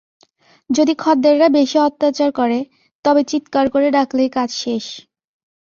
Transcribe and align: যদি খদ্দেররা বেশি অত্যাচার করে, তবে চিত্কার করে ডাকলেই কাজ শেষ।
যদি 0.69 0.93
খদ্দেররা 0.95 1.47
বেশি 1.49 1.77
অত্যাচার 1.79 2.29
করে, 2.31 2.59
তবে 3.05 3.21
চিত্কার 3.23 3.65
করে 3.69 3.87
ডাকলেই 3.91 4.29
কাজ 4.29 4.49
শেষ। 4.61 4.85